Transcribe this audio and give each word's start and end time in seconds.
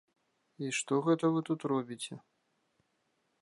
І 0.63 0.69
што 0.77 0.93
гэта 1.07 1.29
вы 1.35 1.39
тут 1.51 1.67
робіце? 1.73 2.13